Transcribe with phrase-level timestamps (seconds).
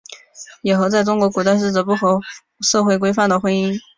[0.63, 2.19] 野合在中国古代是指不合
[2.61, 3.79] 社会规范的婚姻。